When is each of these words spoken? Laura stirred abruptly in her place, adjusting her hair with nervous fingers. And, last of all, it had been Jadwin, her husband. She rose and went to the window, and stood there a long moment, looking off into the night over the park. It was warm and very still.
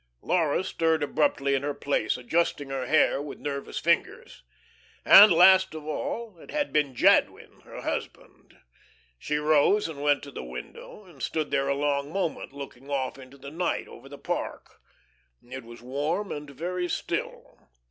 Laura 0.23 0.63
stirred 0.63 1.03
abruptly 1.03 1.53
in 1.53 1.61
her 1.61 1.75
place, 1.75 2.17
adjusting 2.17 2.71
her 2.71 2.87
hair 2.87 3.21
with 3.21 3.37
nervous 3.37 3.77
fingers. 3.77 4.41
And, 5.05 5.31
last 5.31 5.75
of 5.75 5.85
all, 5.85 6.39
it 6.39 6.49
had 6.49 6.73
been 6.73 6.95
Jadwin, 6.95 7.59
her 7.65 7.81
husband. 7.81 8.57
She 9.19 9.37
rose 9.37 9.87
and 9.87 10.01
went 10.01 10.23
to 10.23 10.31
the 10.31 10.43
window, 10.43 11.05
and 11.05 11.21
stood 11.21 11.51
there 11.51 11.67
a 11.67 11.75
long 11.75 12.11
moment, 12.11 12.51
looking 12.51 12.89
off 12.89 13.19
into 13.19 13.37
the 13.37 13.51
night 13.51 13.87
over 13.87 14.09
the 14.09 14.17
park. 14.17 14.81
It 15.47 15.63
was 15.63 15.83
warm 15.83 16.31
and 16.31 16.49
very 16.49 16.87
still. 16.89 17.69